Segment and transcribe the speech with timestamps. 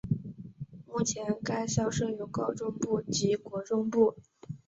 [0.87, 4.15] 目前该校设有高中部及国中部。